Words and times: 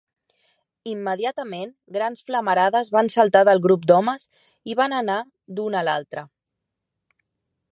Immediatament, 0.91 1.73
grans 1.97 2.23
flamarades 2.29 2.89
van 2.95 3.11
saltar 3.17 3.43
del 3.49 3.61
grup 3.67 3.85
d"homes 3.91 4.25
i 4.73 4.77
van 4.81 4.97
anar 5.01 5.19
d"un 5.61 5.79
a 5.83 5.85
l"altre. 5.87 6.25